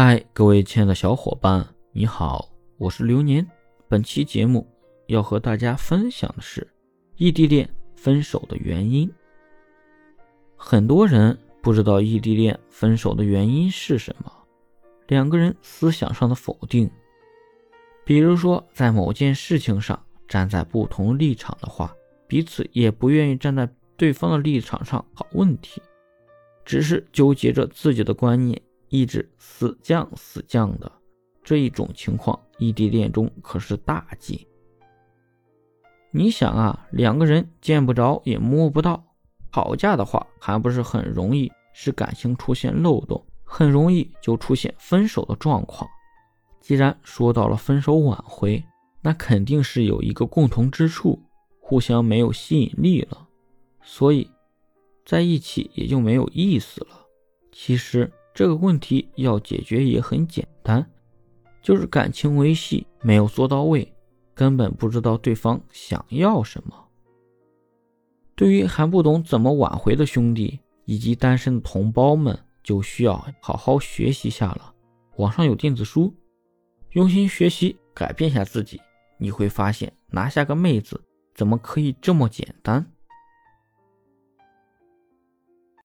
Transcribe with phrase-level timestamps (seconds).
[0.00, 3.44] 嗨，各位亲爱的小伙伴，你好，我是流年。
[3.88, 4.64] 本期节目
[5.08, 6.64] 要和大家分享的是
[7.16, 9.12] 异地恋分手的原因。
[10.54, 14.32] 很多人不知道异地恋分手的原因是什么，
[15.08, 16.88] 两个人思想上的否定，
[18.04, 21.92] 比如说在某件事情上站在不同立场的话，
[22.28, 25.82] 彼此也不愿意站在对方的立场上讨问题，
[26.64, 28.62] 只是纠结着自己的观念。
[28.88, 30.90] 一直死犟死犟的
[31.44, 34.46] 这一种情况，异地恋中可是大忌。
[36.10, 39.04] 你想啊，两个人见不着也摸不到，
[39.52, 45.88] 吵架的话还不是很容易使感情出现漏洞，很容易就出现分手的状况。
[46.60, 48.62] 既然说到了分手挽回，
[49.02, 51.22] 那肯定是有一个共同之处，
[51.60, 53.28] 互相没有吸引力了，
[53.82, 54.30] 所以
[55.04, 57.06] 在一起也就没有意思了。
[57.52, 58.10] 其实。
[58.38, 60.88] 这个问题要解决也很简单，
[61.60, 63.92] 就是感情维系没有做到位，
[64.32, 66.72] 根本不知道对方想要什么。
[68.36, 74.72] 对于还不懂怎么挽回的兄弟以及单身的同胞们，就需要好好学习下了。
[75.16, 76.14] 网上有电子书，
[76.92, 78.80] 用心学习，改变下自己，
[79.18, 81.02] 你会发现拿下个妹子
[81.34, 82.86] 怎么可以这么简单。